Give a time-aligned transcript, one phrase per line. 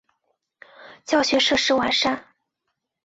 [1.05, 2.25] 教学设施完善。